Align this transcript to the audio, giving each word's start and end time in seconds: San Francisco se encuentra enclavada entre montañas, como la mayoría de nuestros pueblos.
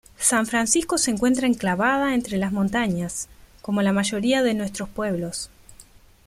San 0.17 0.47
Francisco 0.47 0.97
se 0.97 1.11
encuentra 1.11 1.45
enclavada 1.45 2.15
entre 2.15 2.39
montañas, 2.49 3.29
como 3.61 3.83
la 3.83 3.93
mayoría 3.93 4.41
de 4.41 4.55
nuestros 4.55 4.89
pueblos. 4.89 5.51